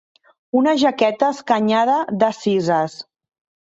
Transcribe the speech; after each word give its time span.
Una 0.61 0.73
jaqueta 0.85 1.31
escanyada 1.35 2.01
de 2.19 2.35
cises. 2.43 3.01